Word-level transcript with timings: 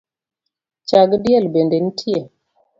Chag 0.89 1.09
diel 1.23 1.45
bende 1.53 1.77
nitie? 1.83 2.19